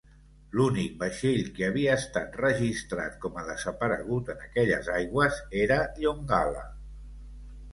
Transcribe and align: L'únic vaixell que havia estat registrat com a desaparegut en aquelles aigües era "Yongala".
L'únic 0.59 0.93
vaixell 1.01 1.51
que 1.57 1.67
havia 1.67 1.97
estat 2.03 2.39
registrat 2.41 3.19
com 3.27 3.37
a 3.41 3.45
desaparegut 3.51 4.33
en 4.35 4.41
aquelles 4.49 4.91
aigües 5.03 5.39
era 5.67 5.79
"Yongala". 6.07 6.67